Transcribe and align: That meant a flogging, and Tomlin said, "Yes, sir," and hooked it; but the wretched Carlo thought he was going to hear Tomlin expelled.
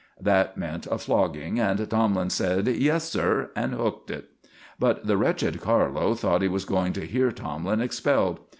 That 0.19 0.57
meant 0.57 0.87
a 0.89 0.97
flogging, 0.97 1.59
and 1.59 1.87
Tomlin 1.87 2.31
said, 2.31 2.67
"Yes, 2.67 3.07
sir," 3.07 3.51
and 3.55 3.71
hooked 3.75 4.09
it; 4.09 4.29
but 4.79 5.05
the 5.05 5.15
wretched 5.15 5.61
Carlo 5.61 6.15
thought 6.15 6.41
he 6.41 6.47
was 6.47 6.65
going 6.65 6.91
to 6.93 7.05
hear 7.05 7.31
Tomlin 7.31 7.81
expelled. 7.81 8.39